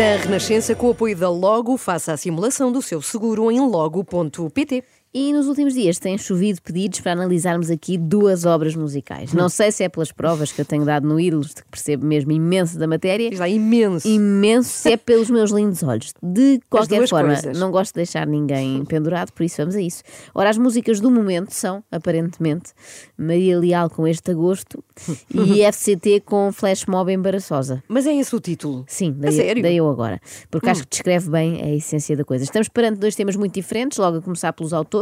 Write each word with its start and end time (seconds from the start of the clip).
Na 0.00 0.16
Renascença, 0.16 0.74
com 0.74 0.86
o 0.86 0.90
apoio 0.92 1.14
da 1.14 1.28
Logo, 1.28 1.76
faça 1.76 2.14
a 2.14 2.16
simulação 2.16 2.72
do 2.72 2.80
seu 2.80 3.02
seguro 3.02 3.50
em 3.50 3.60
logo.pt. 3.60 4.82
E 5.12 5.32
nos 5.32 5.48
últimos 5.48 5.74
dias 5.74 5.98
têm 5.98 6.16
chovido 6.16 6.62
pedidos 6.62 7.00
para 7.00 7.10
analisarmos 7.10 7.68
aqui 7.68 7.98
duas 7.98 8.44
obras 8.44 8.76
musicais. 8.76 9.32
Não 9.32 9.48
sei 9.48 9.72
se 9.72 9.82
é 9.82 9.88
pelas 9.88 10.12
provas 10.12 10.52
que 10.52 10.60
eu 10.60 10.64
tenho 10.64 10.84
dado 10.84 11.08
no 11.08 11.18
Ídolos, 11.18 11.48
de 11.48 11.64
que 11.64 11.68
percebo 11.68 12.06
mesmo 12.06 12.30
imenso 12.30 12.78
da 12.78 12.86
matéria. 12.86 13.28
Diz 13.28 13.40
lá, 13.40 13.48
imenso. 13.48 14.06
Imenso, 14.06 14.70
se 14.70 14.92
é 14.92 14.96
pelos 14.96 15.28
meus 15.28 15.50
lindos 15.50 15.82
olhos. 15.82 16.14
De 16.22 16.60
qualquer 16.70 17.08
forma, 17.08 17.34
coisas. 17.34 17.58
não 17.58 17.72
gosto 17.72 17.90
de 17.92 17.96
deixar 17.96 18.24
ninguém 18.24 18.84
pendurado, 18.86 19.32
por 19.32 19.42
isso 19.42 19.56
vamos 19.56 19.74
a 19.74 19.80
isso. 19.80 20.04
Ora, 20.32 20.48
as 20.48 20.56
músicas 20.56 21.00
do 21.00 21.10
momento 21.10 21.50
são, 21.50 21.82
aparentemente, 21.90 22.72
Maria 23.18 23.58
Leal 23.58 23.90
com 23.90 24.06
este 24.06 24.30
agosto 24.30 24.84
e 25.34 25.64
FCT 25.64 26.20
com 26.20 26.52
Flash 26.52 26.86
Mob 26.86 27.12
embaraçosa. 27.12 27.82
Mas 27.88 28.06
é 28.06 28.14
esse 28.14 28.36
o 28.36 28.38
título? 28.38 28.84
Sim, 28.86 29.16
daí, 29.18 29.32
sério? 29.32 29.60
daí 29.60 29.76
eu 29.76 29.88
agora. 29.90 30.20
Porque 30.48 30.70
acho 30.70 30.84
que 30.84 30.90
descreve 30.90 31.28
bem 31.28 31.60
a 31.60 31.74
essência 31.74 32.16
da 32.16 32.24
coisa. 32.24 32.44
Estamos 32.44 32.68
perante 32.68 33.00
dois 33.00 33.16
temas 33.16 33.34
muito 33.34 33.54
diferentes, 33.54 33.98
logo 33.98 34.18
a 34.18 34.22
começar 34.22 34.52
pelos 34.52 34.72
autores. 34.72 34.99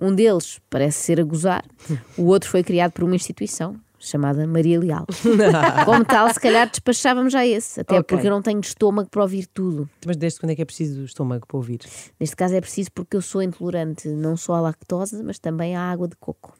Um 0.00 0.14
deles 0.14 0.60
parece 0.70 0.98
ser 0.98 1.20
a 1.20 1.24
gozar, 1.24 1.64
o 2.16 2.24
outro 2.26 2.48
foi 2.50 2.62
criado 2.62 2.92
por 2.92 3.04
uma 3.04 3.16
instituição 3.16 3.76
chamada 4.04 4.44
Maria 4.48 4.80
Leal. 4.80 5.06
Como 5.86 6.04
tal, 6.04 6.28
se 6.34 6.40
calhar 6.40 6.68
despachávamos 6.68 7.32
já 7.32 7.46
esse, 7.46 7.80
até 7.82 8.00
Ok. 8.00 8.16
porque 8.16 8.26
eu 8.26 8.32
não 8.32 8.42
tenho 8.42 8.58
estômago 8.60 9.08
para 9.08 9.22
ouvir 9.22 9.46
tudo. 9.46 9.88
Mas 10.04 10.16
desde 10.16 10.40
quando 10.40 10.50
é 10.50 10.56
que 10.56 10.62
é 10.62 10.64
preciso 10.64 10.96
do 10.98 11.04
estômago 11.04 11.46
para 11.46 11.56
ouvir? 11.56 11.78
Neste 12.18 12.34
caso 12.34 12.56
é 12.56 12.60
preciso 12.60 12.90
porque 12.92 13.16
eu 13.16 13.22
sou 13.22 13.40
intolerante 13.42 14.08
não 14.08 14.36
só 14.36 14.54
à 14.54 14.60
lactose, 14.60 15.22
mas 15.22 15.38
também 15.38 15.76
à 15.76 15.82
água 15.82 16.08
de 16.08 16.16
coco. 16.16 16.52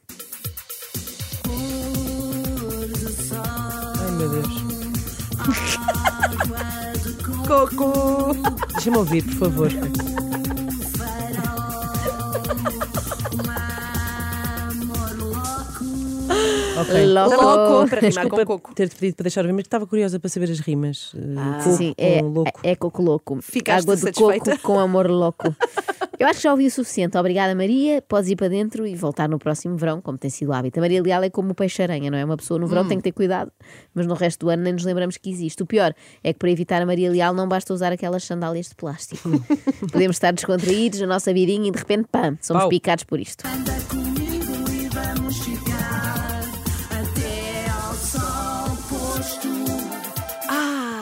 Ai 3.99 4.11
meu 4.11 4.29
Deus. 4.29 4.47
Coco! 7.45 8.33
Deixa-me 8.73 8.97
ouvir, 8.97 9.23
por 9.25 9.33
favor. 9.33 9.69
Ok. 16.83 17.05
Loco. 17.07 17.35
Louco! 17.43 17.89
Para 17.89 17.99
rimar 18.01 18.27
com 18.27 18.45
coco. 18.45 18.75
ter-te 18.75 18.95
pedido 18.95 19.15
para 19.15 19.23
deixar 19.23 19.41
ouvir, 19.41 19.53
mas 19.53 19.63
estava 19.65 19.85
curiosa 19.87 20.19
para 20.19 20.29
saber 20.29 20.51
as 20.51 20.59
rimas. 20.59 21.13
Uh, 21.13 21.63
coco 21.63 21.77
Sim, 21.77 21.93
com 21.97 22.03
é, 22.03 22.21
louco. 22.21 22.59
é 22.63 22.75
coco 22.75 23.01
louco. 23.01 23.41
Ficaste 23.41 23.83
Água 23.85 23.95
de 23.95 24.01
satisfeita? 24.01 24.51
coco 24.51 24.61
com 24.63 24.79
amor 24.79 25.09
louco. 25.09 25.55
Eu 26.19 26.27
acho 26.27 26.37
que 26.37 26.43
já 26.43 26.51
ouvi 26.51 26.67
o 26.67 26.71
suficiente. 26.71 27.17
Obrigada, 27.17 27.53
Maria. 27.55 28.01
Podes 28.01 28.29
ir 28.29 28.35
para 28.35 28.47
dentro 28.47 28.85
e 28.85 28.95
voltar 28.95 29.27
no 29.27 29.39
próximo 29.39 29.75
verão, 29.75 29.99
como 29.99 30.17
tem 30.17 30.29
sido 30.29 30.49
o 30.49 30.53
hábito. 30.53 30.79
A 30.79 30.81
Maria 30.81 31.01
Leal 31.01 31.23
é 31.23 31.29
como 31.29 31.51
o 31.51 31.55
peixe-aranha, 31.55 32.09
não 32.11 32.17
é? 32.17 32.23
Uma 32.23 32.37
pessoa 32.37 32.59
no 32.59 32.65
Hum. 32.65 32.69
verão 32.69 32.87
tem 32.87 32.97
que 32.97 33.03
ter 33.03 33.11
cuidado, 33.11 33.51
mas 33.93 34.05
no 34.05 34.13
resto 34.13 34.45
do 34.45 34.49
ano 34.49 34.63
nem 34.63 34.71
nos 34.73 34.85
lembramos 34.85 35.17
que 35.17 35.29
existe. 35.29 35.63
O 35.63 35.65
pior 35.65 35.93
é 36.23 36.31
que 36.31 36.39
para 36.39 36.51
evitar 36.51 36.81
a 36.81 36.85
Maria 36.85 37.09
Leal 37.09 37.33
não 37.33 37.47
basta 37.47 37.73
usar 37.73 37.91
aquelas 37.91 38.23
sandálias 38.23 38.69
de 38.69 38.75
plástico. 38.75 39.27
Podemos 39.91 40.15
estar 40.15 40.31
descontraídos 40.31 40.99
na 41.01 41.07
nossa 41.07 41.33
vidinha 41.33 41.67
e 41.67 41.71
de 41.71 41.79
repente, 41.79 42.07
pam, 42.09 42.37
somos 42.41 42.61
Pau. 42.63 42.69
picados 42.69 43.03
por 43.03 43.19
isto. 43.19 43.43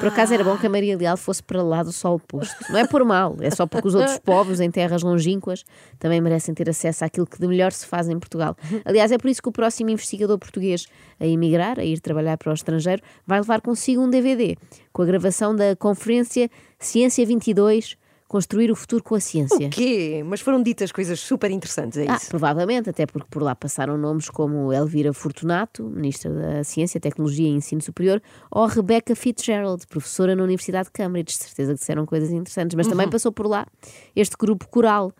Por 0.02 0.08
acaso 0.08 0.34
era 0.34 0.44
bom 0.44 0.58
que 0.58 0.66
a 0.66 0.70
Maria 0.70 0.98
Leal 0.98 1.16
fosse 1.16 1.44
para 1.44 1.62
lá 1.62 1.84
do 1.84 1.92
sol 1.92 2.20
posto. 2.20 2.56
Não 2.72 2.80
é 2.80 2.88
por 2.88 3.06
mal, 3.06 3.38
é 3.40 3.52
só 3.52 3.68
porque 3.68 3.88
os 3.88 3.94
outros 3.94 4.18
povos 4.26 4.60
em 4.60 4.72
terras 4.72 5.04
longínquas 5.04 5.64
também 6.00 6.20
merecem 6.20 6.56
ter 6.56 6.68
acesso 6.68 7.06
àquilo 7.06 7.28
que 7.28 7.38
de 7.38 7.48
melhor 7.48 7.72
se 7.72 7.86
faz 7.86 8.10
em 8.10 8.18
Portugal. 8.18 8.58
Aliás, 8.84 9.12
é 9.12 9.20
por 9.20 9.30
isso 9.30 9.40
que 9.40 9.50
o 9.50 9.52
próximo 9.52 9.92
investigador 9.92 10.40
português 10.40 10.88
a 11.20 11.28
emigrar, 11.28 11.80
a 11.80 11.86
ir 11.86 12.00
trabalhar 12.00 12.36
para 12.36 12.50
o 12.50 12.54
estrangeiro, 12.56 13.04
vai 13.28 13.40
levar 13.42 13.62
consigo 13.62 14.02
um 14.02 14.10
DVD 14.10 14.58
com 14.92 15.04
a 15.04 15.06
gravação 15.06 15.56
da 15.56 15.76
conferência 15.76 16.50
Ciência 16.80 17.24
22 17.24 17.96
Construir 18.32 18.72
o 18.72 18.78
Futuro 18.78 19.04
com 19.04 19.14
a 19.14 19.20
Ciência. 19.20 19.68
O 19.68 19.70
quê? 19.70 20.24
Mas 20.26 20.40
foram 20.40 20.64
ditas 20.64 20.90
coisas 20.90 21.20
super 21.20 21.52
interessantes, 21.52 21.98
é 21.98 22.06
Ah, 22.10 22.16
isso? 22.16 22.30
provavelmente, 22.30 22.90
até 22.90 23.06
porque 23.06 23.28
por 23.30 23.44
lá 23.44 23.54
passaram 23.54 23.98
nomes 23.98 24.30
como 24.30 24.72
Elvira 24.72 25.12
Fortunato, 25.12 25.84
Ministra 25.84 26.32
da 26.32 26.64
Ciência, 26.64 26.98
Tecnologia 26.98 27.46
e 27.46 27.52
Ensino 27.52 27.82
Superior, 27.82 28.22
ou 28.50 28.66
Rebecca 28.68 29.14
Fitzgerald, 29.18 29.86
professora 29.86 30.34
na 30.34 30.44
Universidade 30.44 30.86
de 30.86 30.92
Cambridge. 30.94 31.38
De 31.38 31.44
certeza 31.44 31.74
que 31.74 31.80
disseram 31.82 32.06
coisas 32.06 32.32
interessantes. 32.32 32.74
Mas 32.74 32.88
também 32.88 33.10
passou 33.10 33.34
por 33.34 33.48
lá 33.48 33.68
este 34.16 34.38
grupo 34.40 34.66
coral, 34.70 35.12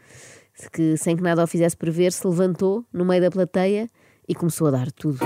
que, 0.72 0.96
sem 0.96 1.18
que 1.18 1.22
nada 1.22 1.44
o 1.44 1.48
fizesse 1.48 1.76
prever, 1.76 2.14
se 2.14 2.26
levantou 2.26 2.86
no 2.94 3.04
meio 3.04 3.22
da 3.22 3.30
plateia 3.30 3.90
e 4.26 4.34
começou 4.34 4.68
a 4.68 4.72
dar 4.72 4.90
tudo. 4.90 5.20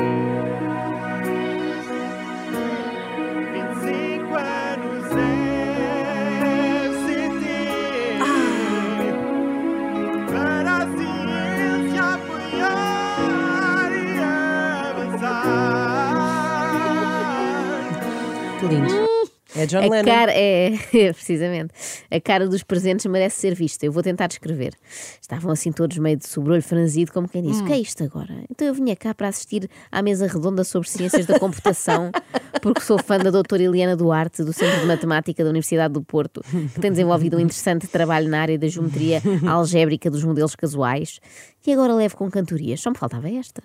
Lindo. 18.67 19.15
É 19.55 19.65
John 19.65 19.77
A 19.77 19.87
Lennon. 19.87 20.03
cara, 20.03 20.31
é, 20.35 20.73
precisamente, 21.13 21.73
a 22.11 22.19
cara 22.19 22.47
dos 22.47 22.61
presentes 22.61 23.05
merece 23.05 23.39
ser 23.39 23.55
vista. 23.55 23.85
Eu 23.85 23.91
vou 23.91 24.03
tentar 24.03 24.27
descrever. 24.27 24.73
Estavam 25.21 25.51
assim 25.51 25.71
todos 25.71 25.97
meio 25.97 26.17
de 26.17 26.27
sobrolho 26.27 26.61
franzido, 26.61 27.11
como 27.13 27.27
quem 27.27 27.41
disse: 27.41 27.61
O 27.61 27.65
que 27.65 27.73
é 27.73 27.79
isto 27.79 28.03
agora? 28.03 28.33
Então 28.49 28.67
eu 28.67 28.73
vinha 28.73 28.95
cá 28.95 29.13
para 29.13 29.29
assistir 29.29 29.69
à 29.91 30.01
mesa 30.01 30.27
redonda 30.27 30.63
sobre 30.63 30.89
ciências 30.89 31.25
da 31.25 31.39
computação, 31.39 32.11
porque 32.61 32.81
sou 32.81 33.01
fã 33.01 33.17
da 33.17 33.31
doutora 33.31 33.63
Eliana 33.63 33.95
Duarte, 33.95 34.43
do 34.43 34.51
Centro 34.51 34.81
de 34.81 34.85
Matemática 34.85 35.43
da 35.43 35.49
Universidade 35.49 35.93
do 35.93 36.03
Porto, 36.03 36.41
que 36.73 36.79
tem 36.81 36.91
desenvolvido 36.91 37.37
um 37.37 37.39
interessante 37.39 37.87
trabalho 37.87 38.27
na 38.27 38.41
área 38.41 38.57
da 38.59 38.67
geometria 38.67 39.21
algébrica 39.47 40.09
dos 40.09 40.23
modelos 40.23 40.55
casuais. 40.55 41.19
E 41.65 41.71
agora 41.71 41.95
levo 41.95 42.17
com 42.17 42.29
cantorias. 42.29 42.81
Só 42.81 42.91
me 42.91 42.97
faltava 42.97 43.29
esta. 43.29 43.63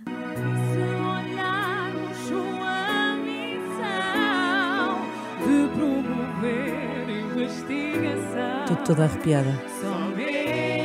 Toda 8.84 9.04
arrepiada. 9.04 9.50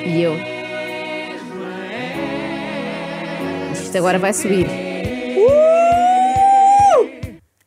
E 0.05 0.21
eu. 0.21 0.35
Isto 3.73 3.97
agora 3.97 4.19
vai 4.19 4.33
subir. 4.33 4.67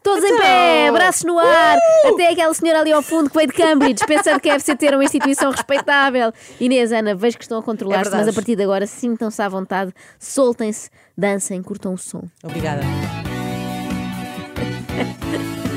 Todos 0.03 0.25
em 0.25 0.39
pé, 0.39 0.91
braços 0.91 1.25
no 1.25 1.39
ar, 1.39 1.79
até 2.07 2.31
aquela 2.31 2.55
senhora 2.55 2.81
ali 2.81 2.91
ao 2.93 3.03
fundo 3.03 3.29
que 3.29 3.37
veio 3.37 3.49
de 3.49 3.53
Cambridge, 3.53 4.07
pensando 4.07 4.41
que 4.41 4.49
a 4.49 4.59
FCT 4.59 4.87
era 4.87 4.97
uma 4.97 5.05
instituição 5.05 5.51
respeitável. 5.51 6.33
Inês, 6.59 6.93
Ana, 6.93 7.15
vejo 7.15 7.37
que 7.37 7.45
estão 7.45 7.59
a 7.59 7.63
controlar-se, 7.63 8.11
É 8.15 8.17
mas 8.17 8.29
a 8.29 8.33
partir 8.33 8.57
de 8.57 8.63
agora 8.63 8.87
sintam-se 8.87 9.43
à 9.43 9.49
vontade, 9.49 9.93
soltem-se, 10.19 10.89
dancem, 11.17 11.63
curtam 11.63 11.93
o 11.93 11.99
som. 11.99 12.23
Obrigada. 12.43 12.83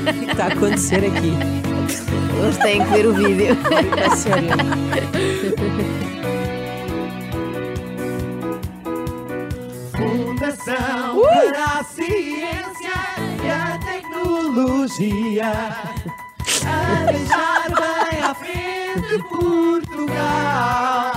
O 0.02 0.24
que 0.24 0.32
está 0.32 0.46
a 0.46 0.48
acontecer 0.48 0.96
aqui? 0.96 1.71
Eles 2.42 2.58
têm 2.58 2.84
que 2.84 2.90
ver 2.90 3.06
o 3.06 3.14
vídeo. 3.14 3.56
Sério. 4.16 4.48
Fundação 9.96 11.22
para 11.22 11.80
a 11.80 11.84
Ciência 11.84 12.90
e 13.44 13.50
a 13.50 13.78
Tecnologia. 13.78 15.52
A 16.64 17.04
deixar 17.10 17.68
bem 17.68 18.20
à 18.22 18.34
frente 18.34 19.22
Portugal. 19.28 21.12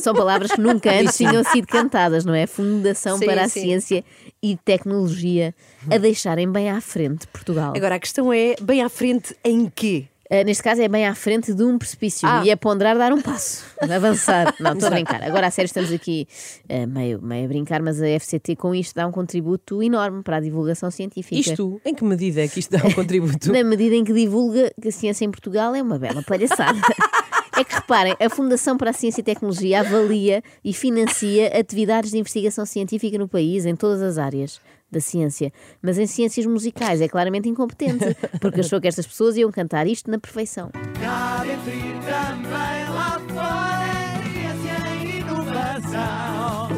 São 0.00 0.14
palavras 0.14 0.50
que 0.52 0.60
nunca 0.60 0.90
antes 0.90 1.16
tinham 1.16 1.44
sido 1.44 1.66
cantadas, 1.66 2.24
não 2.24 2.34
é? 2.34 2.46
Fundação 2.46 3.18
Sim, 3.18 3.26
para 3.26 3.44
a 3.44 3.48
sim. 3.48 3.60
Ciência 3.60 4.04
e 4.42 4.56
Tecnologia 4.56 5.54
a 5.90 5.98
deixarem 5.98 6.50
bem 6.50 6.70
à 6.70 6.80
frente 6.80 7.26
Portugal. 7.28 7.72
Agora 7.76 7.94
a 7.94 8.00
questão 8.00 8.32
é: 8.32 8.54
bem 8.60 8.82
à 8.82 8.88
frente 8.88 9.36
em 9.44 9.70
quê? 9.72 10.06
Uh, 10.30 10.42
neste 10.46 10.62
caso 10.62 10.80
é 10.80 10.88
bem 10.88 11.06
à 11.06 11.14
frente 11.14 11.52
de 11.52 11.62
um 11.62 11.76
precipício 11.76 12.26
Ah. 12.26 12.42
e 12.42 12.48
é 12.48 12.56
ponderar 12.56 12.96
dar 12.96 13.12
um 13.12 13.20
passo, 13.20 13.66
avançar. 13.82 14.54
Não, 14.58 14.72
estou 14.72 14.86
a 14.86 14.90
brincar. 14.90 15.22
Agora, 15.22 15.48
a 15.48 15.50
sério, 15.50 15.66
estamos 15.66 15.92
aqui 15.92 16.26
uh, 16.70 16.86
meio, 16.88 17.20
meio 17.20 17.44
a 17.44 17.48
brincar, 17.48 17.82
mas 17.82 18.00
a 18.00 18.06
FCT 18.18 18.56
com 18.56 18.74
isto 18.74 18.94
dá 18.94 19.06
um 19.06 19.12
contributo 19.12 19.82
enorme 19.82 20.22
para 20.22 20.38
a 20.38 20.40
divulgação 20.40 20.90
científica. 20.90 21.38
Isto, 21.38 21.78
em 21.84 21.94
que 21.94 22.02
medida 22.02 22.40
é 22.42 22.48
que 22.48 22.60
isto 22.60 22.70
dá 22.70 22.82
um 22.82 22.92
contributo? 22.96 23.52
Na 23.52 23.62
medida 23.62 23.94
em 23.94 24.04
que 24.04 24.12
divulga 24.14 24.72
que 24.80 24.88
a 24.88 24.92
ciência 24.92 25.26
em 25.26 25.30
Portugal 25.30 25.74
é 25.74 25.82
uma 25.82 25.98
bela 25.98 26.22
palhaçada. 26.22 26.80
É 27.62 27.64
que 27.64 27.76
reparem, 27.76 28.16
a 28.18 28.28
Fundação 28.28 28.76
para 28.76 28.90
a 28.90 28.92
Ciência 28.92 29.20
e 29.20 29.22
Tecnologia 29.22 29.78
avalia 29.78 30.42
e 30.64 30.72
financia 30.72 31.46
atividades 31.56 32.10
de 32.10 32.18
investigação 32.18 32.66
científica 32.66 33.16
no 33.16 33.28
país, 33.28 33.64
em 33.64 33.76
todas 33.76 34.02
as 34.02 34.18
áreas 34.18 34.60
da 34.90 34.98
ciência. 34.98 35.52
Mas 35.80 35.96
em 35.96 36.08
ciências 36.08 36.44
musicais 36.44 37.00
é 37.00 37.06
claramente 37.06 37.48
incompetente, 37.48 38.16
porque 38.40 38.62
achou 38.62 38.80
que 38.80 38.88
estas 38.88 39.06
pessoas 39.06 39.36
iam 39.36 39.52
cantar 39.52 39.86
isto 39.86 40.10
na 40.10 40.18
perfeição. 40.18 40.72
Cá 41.00 41.44
dentro 41.44 41.70
e 41.70 41.92
também 42.02 42.88
lá 42.92 43.22
fora, 43.28 43.92
ciência 44.32 44.80
e 44.96 45.20
inovação. 45.20 46.68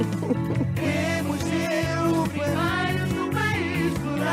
Queremos 0.75 1.41
ser 1.41 1.97
o 2.11 2.29
primeiro 2.29 3.07
no. 3.15 4.25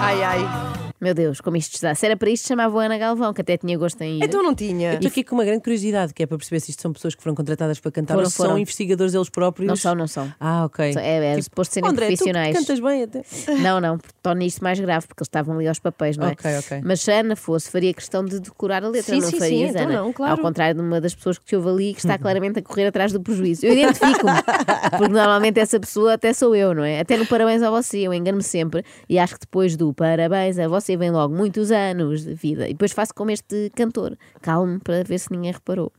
Ai, 0.00 0.22
ai. 0.22 0.71
Meu 1.02 1.14
Deus, 1.14 1.40
como 1.40 1.56
isto 1.56 1.74
está. 1.74 1.92
Se 1.96 2.06
era 2.06 2.16
para 2.16 2.30
isto, 2.30 2.46
chamavam 2.46 2.78
a 2.78 2.84
Ana 2.84 2.96
Galvão, 2.96 3.34
que 3.34 3.40
até 3.40 3.56
tinha 3.56 3.76
gosto 3.76 4.00
em 4.02 4.18
ir. 4.18 4.24
Então 4.24 4.40
não 4.40 4.54
tinha. 4.54 4.90
Eu 4.90 4.94
estou 4.94 5.08
aqui 5.08 5.24
com 5.24 5.34
uma 5.34 5.44
grande 5.44 5.60
curiosidade, 5.60 6.14
que 6.14 6.22
é 6.22 6.26
para 6.26 6.38
perceber 6.38 6.60
se 6.60 6.70
isto 6.70 6.80
são 6.80 6.92
pessoas 6.92 7.16
que 7.16 7.22
foram 7.24 7.34
contratadas 7.34 7.80
para 7.80 7.90
cantar 7.90 8.14
Foram, 8.14 8.24
ou 8.24 8.30
se 8.30 8.36
são 8.36 8.46
foram. 8.46 8.58
investigadores 8.60 9.12
eles 9.12 9.28
próprios. 9.28 9.66
Não 9.66 9.74
são, 9.74 9.96
não 9.96 10.06
são. 10.06 10.32
Ah, 10.38 10.64
ok. 10.64 10.94
É, 10.96 11.34
é 11.36 11.42
suposto 11.42 11.74
serem 11.74 11.90
André, 11.90 12.06
profissionais. 12.06 12.54
Tu 12.56 12.60
cantas 12.60 12.78
bem 12.78 13.02
até. 13.02 13.22
Não, 13.62 13.80
não, 13.80 13.98
porque 13.98 14.14
torna 14.22 14.44
isto 14.44 14.62
mais 14.62 14.78
grave, 14.78 15.06
porque 15.08 15.22
eles 15.22 15.26
estavam 15.28 15.56
ali 15.56 15.66
aos 15.66 15.78
papéis, 15.80 16.16
não 16.16 16.28
é? 16.28 16.32
Ok, 16.32 16.58
ok. 16.58 16.80
Mas 16.84 17.00
se 17.00 17.10
a 17.10 17.20
Ana 17.20 17.34
fosse, 17.34 17.68
faria 17.70 17.92
questão 17.92 18.24
de 18.24 18.38
decorar 18.38 18.84
a 18.84 18.88
letra, 18.88 19.14
Sim, 19.14 19.20
não 19.20 19.30
sim, 19.30 19.40
sim, 19.40 19.62
então 19.64 19.82
Ana? 19.82 19.92
não, 19.94 20.12
claro. 20.12 20.32
Ao 20.32 20.38
contrário 20.38 20.74
de 20.76 20.80
uma 20.80 21.00
das 21.00 21.14
pessoas 21.14 21.38
que 21.38 21.44
te 21.44 21.56
ouve 21.56 21.68
ali 21.68 21.94
que 21.94 22.00
está 22.00 22.16
claramente 22.18 22.58
a 22.60 22.62
correr 22.62 22.86
atrás 22.86 23.12
do 23.12 23.20
prejuízo. 23.20 23.66
Eu 23.66 23.72
identifico-me, 23.74 24.32
porque 24.98 25.12
normalmente 25.12 25.58
essa 25.58 25.78
pessoa 25.80 26.14
até 26.14 26.32
sou 26.32 26.54
eu, 26.54 26.74
não 26.74 26.84
é? 26.84 27.00
Até 27.00 27.16
no 27.16 27.26
parabéns 27.26 27.62
a 27.62 27.70
você, 27.70 27.98
eu 27.98 28.14
engano-me 28.14 28.42
sempre 28.42 28.84
e 29.08 29.18
acho 29.18 29.34
que 29.34 29.40
depois 29.40 29.76
do 29.76 29.92
parabéns 29.92 30.58
a 30.58 30.68
você 30.68 30.91
vem 30.96 31.10
logo 31.10 31.34
muitos 31.34 31.70
anos 31.70 32.24
de 32.24 32.34
vida. 32.34 32.68
E 32.68 32.72
depois 32.72 32.92
faço 32.92 33.14
como 33.14 33.30
este 33.30 33.70
cantor, 33.74 34.16
calmo 34.40 34.80
para 34.80 35.02
ver 35.02 35.18
se 35.18 35.30
ninguém 35.30 35.52
reparou. 35.52 35.92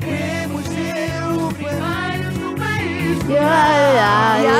Queremos 0.00 0.64
ser 0.66 1.22
o 1.32 1.52
primeiro 1.54 2.10
ai, 3.38 4.46
ai. 4.46 4.50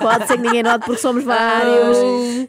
Pode 0.00 0.26
ser 0.26 0.36
que 0.36 0.42
ninguém 0.42 0.62
note 0.62 0.84
porque 0.86 1.00
somos 1.00 1.24
vários. 1.24 1.98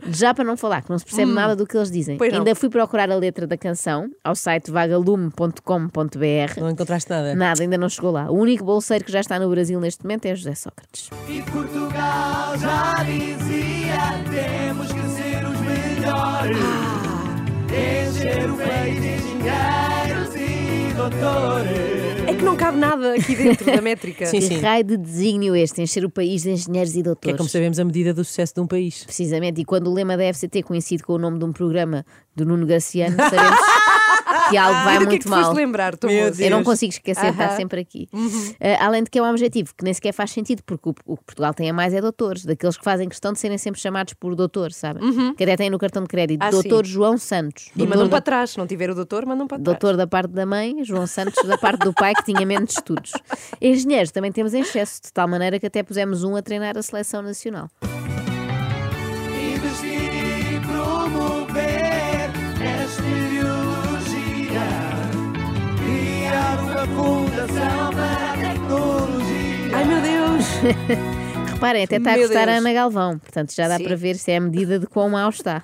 Já 0.09 0.33
para 0.33 0.43
não 0.43 0.55
falar, 0.55 0.81
que 0.81 0.89
não 0.89 0.97
se 0.97 1.05
percebe 1.05 1.31
nada 1.31 1.55
do 1.55 1.67
que 1.67 1.75
eles 1.75 1.91
dizem. 1.91 2.17
Pois 2.17 2.31
não. 2.31 2.39
Ainda 2.39 2.55
fui 2.55 2.69
procurar 2.69 3.11
a 3.11 3.15
letra 3.15 3.45
da 3.45 3.57
canção 3.57 4.09
ao 4.23 4.35
site 4.35 4.71
vagalume.com.br. 4.71 6.59
Não 6.59 6.69
encontraste 6.69 7.09
nada. 7.09 7.35
Nada, 7.35 7.61
ainda 7.61 7.77
não 7.77 7.89
chegou 7.89 8.11
lá. 8.11 8.29
O 8.31 8.35
único 8.35 8.63
bolseiro 8.63 9.03
que 9.03 9.11
já 9.11 9.19
está 9.19 9.37
no 9.39 9.49
Brasil 9.49 9.79
neste 9.79 10.03
momento 10.03 10.25
é 10.25 10.35
José 10.35 10.55
Sócrates. 10.55 11.09
E 11.27 11.41
Portugal 11.43 12.57
já 12.57 13.03
dizia: 13.03 13.80
É 22.27 22.33
que 22.33 22.43
não 22.43 22.55
cabe 22.55 22.77
nada 22.77 23.13
aqui 23.13 23.35
dentro 23.35 23.65
da 23.65 23.81
métrica. 23.81 24.25
Sim, 24.25 24.39
Que 24.39 24.45
sim. 24.47 24.59
raio 24.59 24.83
de 24.83 24.97
desígnio 24.97 25.55
este, 25.55 25.81
encher 25.81 26.05
o 26.05 26.09
país 26.09 26.43
de 26.43 26.51
engenheiros 26.51 26.91
e 26.91 26.95
Que 26.95 26.99
é, 26.99 27.03
doutores. 27.03 27.37
como 27.37 27.49
sabemos, 27.49 27.79
a 27.79 27.85
medida 27.85 28.13
do 28.13 28.23
sucesso 28.23 28.55
de 28.55 28.61
um 28.61 28.67
país. 28.67 29.03
Precisamente, 29.03 29.61
e 29.61 29.65
quando 29.65 29.87
o 29.89 29.93
lema 29.93 30.15
da 30.17 30.23
FCT 30.33 30.63
coincide 30.63 31.03
com 31.03 31.13
o 31.13 31.17
nome 31.17 31.39
de 31.39 31.45
um 31.45 31.51
programa 31.51 32.05
do 32.35 32.45
Nuno 32.45 32.65
Graciano, 32.65 33.17
sabemos 33.17 33.59
que 34.49 34.57
algo 34.57 34.83
vai 34.83 34.95
E 34.95 34.99
do 34.99 35.05
que 35.05 35.07
é 35.07 35.09
muito 35.09 35.23
que 35.23 35.29
mal. 35.29 35.53
lembrar, 35.53 35.93
Eu 36.39 36.51
não 36.51 36.63
consigo 36.63 36.91
esquecer, 36.93 37.31
está 37.31 37.45
Aham. 37.47 37.57
sempre 37.57 37.81
aqui. 37.81 38.07
Uh, 38.13 38.57
além 38.79 39.03
de 39.03 39.09
que 39.09 39.19
é 39.19 39.21
um 39.21 39.29
objetivo 39.29 39.73
que 39.77 39.83
nem 39.83 39.93
sequer 39.93 40.11
faz 40.13 40.31
sentido, 40.31 40.61
porque 40.65 40.89
o, 40.89 40.95
o 41.05 41.17
que 41.17 41.23
Portugal 41.23 41.53
tem 41.53 41.69
a 41.69 41.73
mais 41.73 41.93
é 41.93 42.01
doutores, 42.01 42.45
daqueles 42.45 42.77
que 42.77 42.83
fazem 42.83 43.07
questão 43.09 43.33
de 43.33 43.39
serem 43.39 43.57
sempre 43.57 43.79
chamados 43.81 44.13
por 44.13 44.35
doutor, 44.35 44.71
sabe? 44.71 44.99
Que 45.35 45.43
até 45.43 45.55
tem 45.57 45.69
no 45.69 45.77
cartão 45.79 46.01
de 46.03 46.07
crédito, 46.09 46.41
Ah, 46.43 46.49
doutor 46.51 46.85
João 46.85 47.17
Santos. 47.17 47.69
E 47.75 47.83
mandam 47.87 48.05
da- 48.05 48.09
para 48.11 48.21
trás. 48.21 48.51
Se 48.51 48.57
não 48.57 48.67
tiver 48.67 48.89
o 48.89 48.95
doutor, 48.95 49.25
mandam 49.25 49.47
para 49.47 49.57
trás. 49.59 49.63
Doutor 49.79 49.97
da 49.97 50.07
parte 50.07 50.31
da 50.31 50.45
mãe, 50.45 50.83
João 50.83 51.07
Santos 51.07 51.35
da 51.47 51.57
parte 51.57 51.79
do 51.79 51.93
pai, 51.93 52.13
que 52.15 52.23
tinha 52.23 52.45
menos 52.45 52.71
estudos. 52.71 53.11
Engenheiros 53.61 54.11
também 54.11 54.31
temos 54.31 54.53
em 54.53 54.61
excesso, 54.61 55.01
de 55.03 55.13
tal 55.13 55.27
maneira 55.27 55.59
que 55.59 55.67
até 55.67 55.83
pusemos 55.83 56.23
um 56.23 56.35
a 56.35 56.41
treinar 56.41 56.77
a 56.77 56.81
seleção 56.81 57.21
nacional. 57.21 57.69
Ai 69.73 69.85
meu 69.85 70.01
Deus! 70.01 70.45
Reparem, 71.61 71.83
até 71.83 71.97
está 71.97 72.13
a 72.13 72.17
Meu 72.17 72.27
gostar 72.27 72.41
a 72.41 72.45
Deus. 72.53 72.57
Ana 72.57 72.73
Galvão, 72.73 73.19
portanto 73.19 73.53
já 73.53 73.67
dá 73.67 73.77
Sim. 73.77 73.83
para 73.83 73.95
ver 73.95 74.15
se 74.15 74.31
é 74.31 74.37
a 74.37 74.41
medida 74.41 74.79
de 74.79 74.87
quão 74.87 75.09
mau 75.11 75.29
está. 75.29 75.61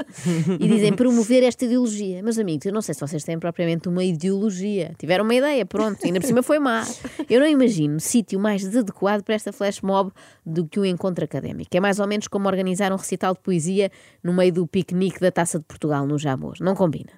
E 0.60 0.68
dizem 0.68 0.94
promover 0.94 1.44
esta 1.44 1.66
ideologia. 1.66 2.22
Meus 2.22 2.38
amigos, 2.38 2.68
eu 2.68 2.72
não 2.72 2.84
sei 2.84 2.94
se 2.94 3.02
vocês 3.02 3.24
têm 3.24 3.40
propriamente 3.40 3.90
uma 3.90 4.04
ideologia. 4.04 4.94
Tiveram 5.00 5.24
uma 5.24 5.34
ideia, 5.34 5.66
pronto, 5.66 5.98
ainda 6.06 6.20
por 6.20 6.28
cima 6.28 6.44
foi 6.44 6.60
má. 6.60 6.86
Eu 7.28 7.40
não 7.40 7.48
imagino 7.48 8.00
sítio 8.00 8.40
mais 8.40 8.62
desadequado 8.62 9.24
para 9.24 9.34
esta 9.34 9.52
flash 9.52 9.82
mob 9.82 10.12
do 10.46 10.68
que 10.68 10.80
um 10.80 10.86
encontro 10.86 11.26
académico. 11.26 11.76
É 11.76 11.80
mais 11.80 12.00
ou 12.00 12.08
menos 12.08 12.28
como 12.28 12.48
organizar 12.48 12.92
um 12.92 12.98
recital 12.98 13.34
de 13.34 13.40
poesia 13.40 13.92
no 14.24 14.34
meio 14.34 14.54
do 14.54 14.68
piquenique 14.68 15.20
da 15.20 15.32
Taça 15.32 15.58
de 15.58 15.66
Portugal 15.66 16.06
no 16.06 16.20
Jamor. 16.20 16.58
Não 16.60 16.76
combina. 16.76 17.12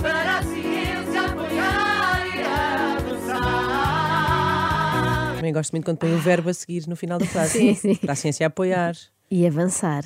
Para 0.00 0.38
a 0.38 0.42
ciência 0.42 1.20
apoiar 1.20 2.26
e 2.34 2.42
avançar. 3.28 5.36
Também 5.36 5.52
gosto 5.52 5.72
muito 5.72 5.84
quando 5.84 5.98
põe 5.98 6.14
o 6.14 6.18
verbo 6.18 6.48
a 6.48 6.54
seguir 6.54 6.86
no 6.86 6.96
final 6.96 7.18
da 7.18 7.26
frase. 7.26 7.52
Sim, 7.58 7.74
sim. 7.74 7.94
Para 7.96 8.12
a 8.12 8.16
ciência 8.16 8.46
apoiar. 8.46 8.94
E 9.30 9.46
avançar. 9.46 10.04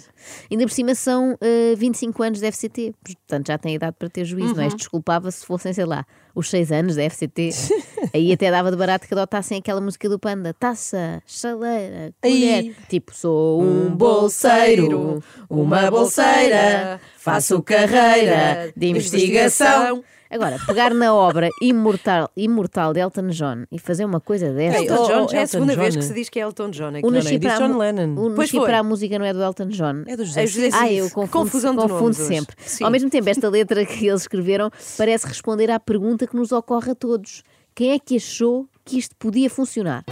Ainda 0.50 0.64
por 0.64 0.72
cima 0.72 0.94
são 0.94 1.36
eh, 1.42 1.74
25 1.76 2.22
anos 2.22 2.40
de 2.40 2.50
FCT, 2.50 2.94
portanto 3.04 3.48
já 3.48 3.58
tem 3.58 3.74
idade 3.74 3.94
para 3.98 4.08
ter 4.08 4.24
juízo, 4.24 4.54
não 4.54 4.64
é? 4.64 4.68
Desculpava 4.68 5.30
se 5.30 5.44
fossem, 5.44 5.74
sei 5.74 5.84
lá, 5.84 6.06
os 6.34 6.48
6 6.50 6.72
anos 6.72 6.96
da 6.96 7.02
FCT. 7.08 7.50
Aí 8.14 8.32
até 8.32 8.50
dava 8.50 8.70
de 8.70 8.76
barato 8.76 9.06
que 9.06 9.14
adotassem 9.14 9.58
aquela 9.58 9.80
música 9.80 10.08
do 10.08 10.18
Panda: 10.18 10.54
taça, 10.54 11.22
chaleira, 11.26 12.12
colher. 12.22 12.64
Ai. 12.64 12.74
Tipo, 12.88 13.14
sou 13.14 13.62
um 13.62 13.90
bolseiro, 13.94 15.22
uma 15.48 15.90
bolseira, 15.90 17.00
faço 17.16 17.62
carreira 17.62 18.72
de 18.76 18.86
investigação. 18.88 20.02
Agora, 20.32 20.60
pegar 20.64 20.94
na 20.94 21.12
obra 21.12 21.48
imortal, 21.60 22.30
imortal 22.36 22.92
de 22.92 23.00
Elton 23.00 23.30
John 23.30 23.64
e 23.72 23.80
fazer 23.80 24.04
uma 24.04 24.20
coisa 24.20 24.52
desta. 24.52 24.80
Ei, 24.80 24.86
Elton 24.86 25.02
oh, 25.02 25.06
John, 25.08 25.26
oh, 25.28 25.34
é 25.34 25.38
a 25.38 25.40
Elton 25.40 25.46
segunda 25.48 25.74
vez 25.74 25.94
John. 25.94 26.00
que 26.00 26.06
se 26.06 26.14
diz 26.14 26.28
que 26.28 26.38
é 26.38 26.42
Elton 26.42 26.70
John. 26.70 26.88
aqui. 26.90 26.98
O 27.04 27.10
não, 27.10 27.10
nasci 27.10 27.36
diz 27.36 27.52
para 27.52 27.66
John 27.66 27.76
Lennon. 27.76 28.12
O 28.12 28.24
Pois 28.26 28.36
nasci 28.36 28.56
foi. 28.58 28.66
para 28.66 28.78
a 28.78 28.82
música 28.84 29.18
não 29.18 29.26
é 29.26 29.32
do 29.32 29.42
Elton 29.42 29.66
John. 29.66 30.04
É 30.06 30.16
do 30.16 30.24
José 30.24 30.44
É 30.44 30.46
José. 30.46 30.70
Ah, 30.72 30.92
eu 30.92 31.08
Que 31.08 31.14
confundo, 31.26 31.82
confundo 31.82 32.14
sempre. 32.14 32.54
Sim. 32.64 32.84
Ao 32.84 32.92
mesmo 32.92 33.10
tempo, 33.10 33.28
esta 33.28 33.48
letra 33.48 33.84
que 33.84 34.06
eles 34.06 34.20
escreveram 34.20 34.70
parece 34.96 35.26
responder 35.26 35.68
à 35.68 35.80
pergunta 35.80 36.19
que 36.26 36.36
nos 36.36 36.52
ocorre 36.52 36.92
a 36.92 36.94
todos: 36.94 37.42
quem 37.74 37.92
é 37.92 37.98
que 37.98 38.16
achou 38.16 38.68
que 38.84 38.98
isto 38.98 39.14
podia 39.16 39.48
funcionar? 39.50 40.04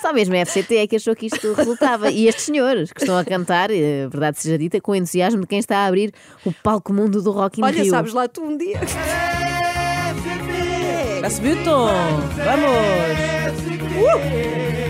Só 0.00 0.12
mesmo 0.12 0.34
a 0.34 0.44
FCT 0.44 0.76
é 0.76 0.86
que 0.86 0.96
achou 0.96 1.14
que 1.16 1.26
isto 1.26 1.52
resultava. 1.54 2.10
E 2.10 2.26
estes 2.28 2.44
senhores 2.44 2.92
que 2.92 3.00
estão 3.00 3.16
a 3.16 3.24
cantar, 3.24 3.70
eh, 3.70 4.06
verdade 4.08 4.38
seja 4.38 4.58
dita, 4.58 4.80
com 4.80 4.92
o 4.92 4.94
entusiasmo 4.94 5.40
de 5.42 5.46
quem 5.46 5.58
está 5.58 5.78
a 5.78 5.86
abrir 5.86 6.12
o 6.44 6.52
palco 6.52 6.92
mundo 6.92 7.22
do 7.22 7.30
Rock 7.30 7.60
in 7.60 7.64
Olha, 7.64 7.82
Rio. 7.82 7.90
sabes 7.90 8.12
lá 8.12 8.28
tu 8.28 8.42
um 8.42 8.56
dia. 8.56 8.80
Subiu 11.30 11.54
o 11.58 11.64
tom. 11.64 11.88
Vamos. 12.44 13.34
Para 13.94 14.83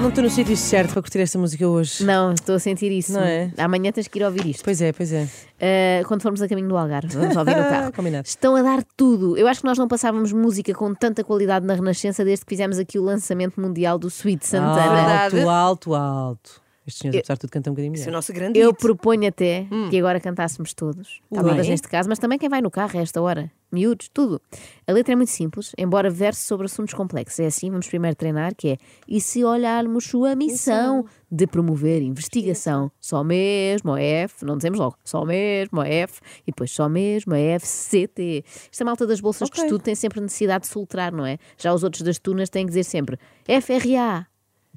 Não 0.00 0.10
estou 0.10 0.22
no 0.22 0.28
sítio 0.30 0.56
certo 0.56 0.92
para 0.92 1.00
curtir 1.00 1.20
esta 1.20 1.38
música 1.38 1.66
hoje. 1.66 2.04
Não, 2.04 2.32
estou 2.32 2.54
a 2.54 2.58
sentir 2.58 2.92
isso. 2.92 3.14
Não 3.14 3.22
é? 3.22 3.50
Amanhã 3.56 3.90
tens 3.90 4.06
que 4.06 4.18
ir 4.18 4.24
ouvir 4.24 4.44
isto. 4.46 4.62
Pois 4.62 4.80
é, 4.82 4.92
pois 4.92 5.10
é. 5.10 5.22
Uh, 5.24 6.06
quando 6.06 6.20
formos 6.20 6.42
a 6.42 6.48
caminho 6.48 6.68
do 6.68 6.76
Algarve, 6.76 7.16
vamos 7.16 7.34
ouvir 7.34 7.56
no 7.56 7.64
carro. 7.68 7.92
Combinado. 7.92 8.26
Estão 8.26 8.54
a 8.56 8.62
dar 8.62 8.84
tudo. 8.96 9.38
Eu 9.38 9.48
acho 9.48 9.60
que 9.60 9.66
nós 9.66 9.78
não 9.78 9.88
passávamos 9.88 10.32
música 10.32 10.74
com 10.74 10.94
tanta 10.94 11.24
qualidade 11.24 11.66
na 11.66 11.74
Renascença 11.74 12.24
desde 12.24 12.44
que 12.44 12.50
fizemos 12.50 12.78
aqui 12.78 12.98
o 12.98 13.02
lançamento 13.02 13.58
mundial 13.58 13.98
do 13.98 14.08
Sweet 14.08 14.46
Santana. 14.46 15.24
Alto, 15.24 15.48
alto, 15.48 15.94
alto. 15.94 16.65
Estes 16.86 17.00
senhores, 17.00 17.18
apesar 17.20 17.34
de 17.34 17.40
tudo, 17.40 17.50
cantam 17.50 17.72
um 17.72 17.74
bocadinho 17.74 17.94
Esse 17.94 18.02
é 18.02 18.04
o 18.04 18.06
melhor. 18.06 18.18
nosso 18.18 18.32
grande 18.32 18.58
Eu 18.60 18.70
hit. 18.70 18.80
proponho 18.80 19.28
até 19.28 19.66
que 19.90 19.98
agora 19.98 20.20
cantássemos 20.20 20.72
todos. 20.72 21.20
Tá 21.32 21.40
Todas 21.42 21.56
bem. 21.62 21.70
neste 21.70 21.88
caso, 21.88 22.08
mas 22.08 22.18
também 22.18 22.38
quem 22.38 22.48
vai 22.48 22.60
no 22.62 22.70
carro 22.70 22.98
a 22.98 23.02
esta 23.02 23.20
hora. 23.20 23.50
Miúdos, 23.72 24.08
tudo. 24.14 24.40
A 24.86 24.92
letra 24.92 25.12
é 25.14 25.16
muito 25.16 25.30
simples, 25.32 25.72
embora 25.76 26.08
verse 26.08 26.42
sobre 26.42 26.66
assuntos 26.66 26.94
complexos. 26.94 27.40
É 27.40 27.46
assim, 27.46 27.68
vamos 27.68 27.88
primeiro 27.88 28.14
treinar, 28.16 28.54
que 28.54 28.68
é 28.68 28.76
E 29.08 29.20
se 29.20 29.42
olharmos 29.44 30.04
sua 30.04 30.36
missão 30.36 31.04
de 31.28 31.48
promover 31.48 32.00
investigação? 32.00 32.92
Só 33.00 33.24
mesmo 33.24 33.92
a 33.94 34.00
F, 34.00 34.44
não 34.44 34.56
dizemos 34.56 34.78
logo, 34.78 34.96
só 35.04 35.24
mesmo 35.24 35.80
a 35.80 35.88
F, 35.88 36.20
e 36.46 36.52
depois 36.52 36.70
só 36.70 36.88
mesmo 36.88 37.34
a 37.34 37.38
FCT. 37.58 38.44
Esta 38.70 38.84
malta 38.84 39.04
das 39.04 39.20
bolsas 39.20 39.48
de 39.50 39.52
Ok. 39.54 39.64
estudo 39.64 39.82
tem 39.82 39.96
sempre 39.96 40.20
necessidade 40.20 40.62
de 40.62 40.68
soltrar, 40.68 41.12
não 41.12 41.26
é? 41.26 41.36
Já 41.58 41.74
os 41.74 41.82
outros 41.82 42.02
das 42.02 42.20
tunas 42.20 42.48
têm 42.48 42.64
que 42.64 42.70
dizer 42.70 42.84
sempre 42.84 43.18
FRA. 43.60 44.28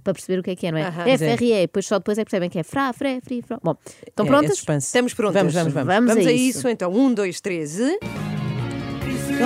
Para 0.04 0.14
perceber 0.14 0.40
o 0.40 0.44
que 0.44 0.52
é 0.52 0.56
que 0.56 0.68
é, 0.68 0.72
não 0.72 0.78
é? 0.80 0.84
Aham. 0.84 1.04
FRE, 1.18 1.52
depois 1.62 1.86
só 1.86 1.98
depois 2.00 2.18
é 2.18 2.22
que 2.24 2.30
percebem 2.32 2.50
que 2.50 2.60
é 2.60 2.64
fra, 2.64 2.92
fre, 2.94 3.20
fri, 3.22 3.42
fro. 3.42 3.58
Bom, 3.64 3.76
estão 4.08 4.26
É, 4.26 4.30
prontas? 4.30 4.52
é 4.52 4.56
suspense. 4.56 4.88
Estamos 4.88 5.14
prontos. 5.14 5.36
Vamos, 5.36 5.54
vamos, 5.54 5.74
vamos. 5.74 5.88
Vamos, 5.94 6.10
Vamos 6.14 6.26
a 6.26 6.30
a 6.30 6.34
isso. 6.34 6.60
isso, 6.60 6.70
então. 6.70 6.92
Um, 6.94 7.14
dois, 7.14 7.40
três 7.42 7.80
e. 7.80 8.00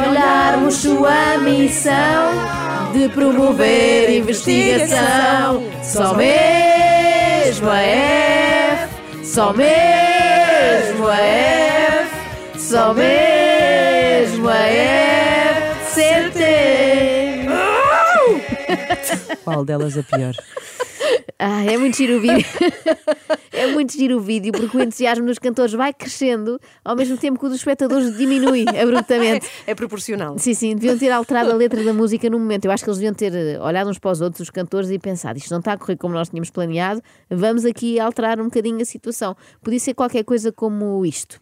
olharmos 0.09 0.75
sua 0.75 1.37
missão 1.39 2.31
de 2.93 3.09
promover 3.09 4.09
investigação. 4.11 5.63
Só 5.83 6.13
mesmo 6.15 7.69
a 7.69 7.79
F, 7.81 9.25
só 9.25 9.53
mesmo 9.53 11.07
a 11.07 11.17
F, 11.17 12.59
só 12.59 12.93
mesmo 12.93 14.47
a 14.49 14.57
F, 14.67 15.93
CT. 15.95 16.42
Qual 19.43 19.65
delas 19.65 19.97
a 19.97 20.03
pior? 20.03 20.33
Ah, 21.37 21.63
é 21.65 21.77
muito 21.77 21.97
giro 21.97 22.17
o 22.17 22.21
vídeo. 22.21 22.45
é 23.51 23.67
muito 23.67 23.93
giro 23.93 24.17
o 24.17 24.19
vídeo 24.21 24.51
porque 24.53 24.77
o 24.77 24.81
entusiasmo 24.81 25.25
dos 25.25 25.37
cantores 25.39 25.73
vai 25.73 25.93
crescendo 25.93 26.59
ao 26.83 26.95
mesmo 26.95 27.17
tempo 27.17 27.39
que 27.39 27.45
o 27.45 27.49
dos 27.49 27.57
espectadores 27.57 28.15
diminui 28.17 28.65
abruptamente. 28.81 29.47
É 29.65 29.73
proporcional. 29.75 30.37
Sim, 30.37 30.53
sim, 30.53 30.75
deviam 30.75 30.97
ter 30.97 31.09
alterado 31.11 31.51
a 31.51 31.53
letra 31.55 31.83
da 31.83 31.93
música 31.93 32.29
no 32.29 32.37
momento. 32.39 32.65
Eu 32.65 32.71
acho 32.71 32.83
que 32.83 32.89
eles 32.89 32.97
deviam 32.97 33.13
ter 33.13 33.33
eh, 33.33 33.59
olhado 33.59 33.89
uns 33.89 33.97
para 33.97 34.11
os 34.11 34.21
outros, 34.21 34.41
os 34.41 34.49
cantores, 34.49 34.89
e 34.89 34.99
pensado: 34.99 35.37
isto 35.37 35.51
não 35.51 35.59
está 35.59 35.73
a 35.73 35.77
correr 35.77 35.95
como 35.95 36.13
nós 36.13 36.29
tínhamos 36.29 36.49
planeado, 36.49 37.01
vamos 37.29 37.65
aqui 37.65 37.99
alterar 37.99 38.39
um 38.39 38.45
bocadinho 38.45 38.81
a 38.81 38.85
situação. 38.85 39.35
Podia 39.61 39.79
ser 39.79 39.93
qualquer 39.93 40.23
coisa 40.23 40.51
como 40.51 41.05
isto. 41.05 41.39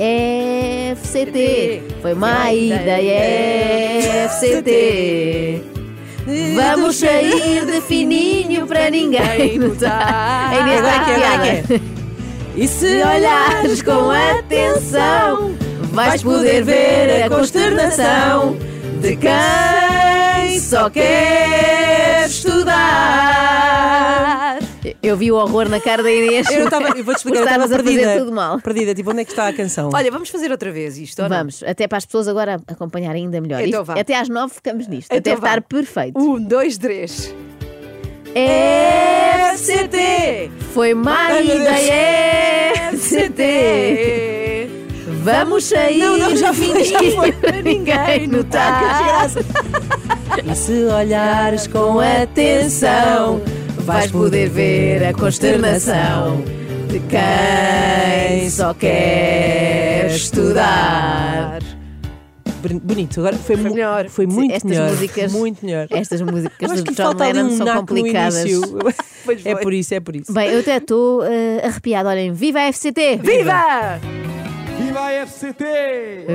FCT, 0.00 1.82
foi 2.02 2.14
má 2.14 2.52
ideia, 2.52 4.28
FCT. 4.28 5.79
Vamos 6.54 6.96
sair 6.96 7.64
de 7.66 7.80
fininho 7.80 8.66
para 8.66 8.90
ninguém 8.90 9.58
notar. 9.58 10.52
Inês 10.60 10.84
é, 10.84 11.04
piada. 11.04 11.44
que 11.44 11.48
é. 11.74 11.80
E 12.56 12.66
Se 12.68 13.02
olhares 13.02 13.82
com 13.82 14.10
atenção, 14.10 15.54
vais 15.92 16.22
poder 16.22 16.62
ver 16.64 17.24
a 17.24 17.28
consternação 17.28 18.56
de 19.00 19.16
quem 19.16 20.60
só 20.60 20.88
quer 20.90 22.26
estudar. 22.26 24.39
Eu 25.02 25.16
vi 25.16 25.30
o 25.30 25.36
horror 25.36 25.68
na 25.68 25.78
cara 25.80 26.02
da 26.02 26.10
Inês. 26.10 26.50
Eu 26.50 26.64
estava, 26.64 26.88
eu 26.96 27.04
vou-te 27.04 27.18
explicar, 27.18 27.38
eu 27.40 27.44
estava 27.44 27.64
estarmos 27.64 27.72
a 27.72 27.76
fazer 27.84 27.96
perdida. 27.98 28.18
tudo 28.24 28.32
mal. 28.32 28.60
Perdida, 28.60 28.94
tipo, 28.94 29.10
onde 29.10 29.20
é 29.20 29.24
que 29.24 29.30
está 29.32 29.48
a 29.48 29.52
canção? 29.52 29.90
Olha, 29.92 30.10
vamos 30.10 30.28
fazer 30.30 30.50
outra 30.50 30.72
vez 30.72 30.96
isto? 30.96 31.22
Vamos, 31.28 31.62
até 31.62 31.86
para 31.86 31.98
as 31.98 32.06
pessoas 32.06 32.26
agora 32.28 32.60
acompanharem 32.66 33.24
ainda 33.24 33.40
melhor. 33.40 33.60
Então 33.62 33.82
Isto- 33.82 33.92
até 33.98 34.18
às 34.18 34.28
nove 34.28 34.54
ficamos 34.54 34.86
nisto, 34.88 35.08
Então 35.12 35.18
até 35.18 35.30
vá. 35.40 35.48
estar 35.48 35.62
perfeito. 35.62 36.18
Um, 36.18 36.40
dois, 36.42 36.78
três. 36.78 37.34
FCT 39.54 40.50
foi 40.72 40.94
má 40.94 41.26
Ai, 41.28 41.44
ideia, 41.44 42.92
FCT. 42.92 44.70
Vamos 45.22 45.64
sair 45.64 45.98
Não, 45.98 46.16
não, 46.16 46.34
já 46.36 46.54
foi, 46.54 46.84
já 46.84 46.98
foi. 47.14 47.32
para 47.32 47.60
ninguém 47.62 48.26
notar. 48.26 49.28
E 50.44 50.54
se 50.56 50.84
olhares 50.84 51.66
Com 51.66 51.98
atenção, 52.00 53.42
vais 53.80 54.10
poder 54.10 54.48
ver 54.48 55.04
a 55.04 55.12
consternação 55.12 56.42
de 56.88 57.00
quem 57.00 58.48
só 58.50 58.74
quer 58.74 60.06
estudar. 60.10 61.58
Boni- 62.62 62.80
Bonito, 62.80 63.20
agora 63.20 63.36
foi, 63.36 63.56
mu- 63.56 63.70
melhor. 63.70 64.08
Foi 64.08 64.26
muito 64.26 64.52
Estas 64.54 64.70
melhor. 64.70 64.90
músicas- 64.90 65.32
Muito 65.32 65.64
melhor. 65.64 65.86
Estas 65.90 66.20
músicas 66.20 66.70
acho 66.72 66.84
do 66.84 66.92
John 66.92 67.14
Lennon 67.18 67.46
um 67.46 67.56
são 67.56 67.66
complicadas. 67.86 68.34
no 68.44 68.48
início. 68.50 68.78
Pois 69.24 69.44
É 69.44 69.52
foi. 69.52 69.62
por 69.62 69.72
isso, 69.74 69.94
é 69.94 70.00
por 70.00 70.16
isso. 70.16 70.32
Bem, 70.32 70.48
eu 70.50 70.60
até 70.60 70.78
estou 70.78 71.22
eh, 71.24 71.60
arrepiada. 71.62 72.08
Olhem, 72.08 72.32
viva 72.32 72.58
a 72.60 72.72
FCT! 72.72 73.20
Viva! 73.22 74.00
Viva 74.78 74.98
a 75.00 75.26
FCT! 75.26 75.64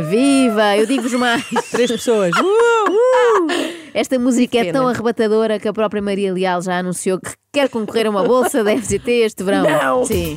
Viva! 0.07 0.77
Eu 0.77 0.85
digo-vos 0.85 1.13
mais. 1.13 1.43
Três 1.71 1.91
pessoas. 1.91 2.31
Uh! 2.39 3.74
Esta 3.95 4.19
música 4.19 4.57
é 4.57 4.73
tão 4.73 4.89
arrebatadora 4.89 5.57
que 5.57 5.69
a 5.69 5.73
própria 5.73 6.01
Maria 6.01 6.33
Leal 6.33 6.61
já 6.61 6.79
anunciou 6.79 7.17
que 7.17 7.31
quer 7.49 7.69
concorrer 7.69 8.07
a 8.07 8.09
uma 8.09 8.23
bolsa 8.23 8.61
da 8.61 8.75
FCT 8.75 9.09
este 9.09 9.41
verão. 9.41 9.63
Não. 9.63 10.03
Sim. 10.03 10.35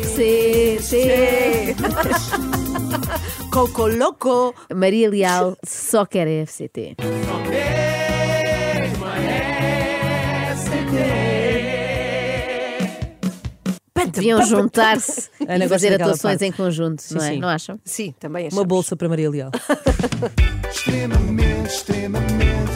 FCT. 0.00 0.96
Coco 3.52 3.88
Loco. 3.88 4.54
Maria 4.74 5.10
Leal 5.10 5.54
só 5.62 6.06
quer 6.06 6.26
a 6.26 6.46
FCT. 6.46 6.96
Deviam 14.16 14.42
juntar-se 14.42 15.28
e 15.40 15.46
gosta 15.46 15.68
fazer 15.68 16.00
atuações 16.02 16.42
em 16.42 16.52
conjunto, 16.52 17.02
não 17.12 17.22
é? 17.24 17.30
sim. 17.30 17.38
Não 17.38 17.48
acham? 17.48 17.78
Sim, 17.84 18.14
também 18.18 18.44
Uma 18.44 18.48
achamos. 18.48 18.66
bolsa 18.66 18.96
para 18.96 19.08
Maria 19.08 19.30
Leal. 19.30 19.50
Extremamente, 20.70 21.68
extremamente, 21.68 22.72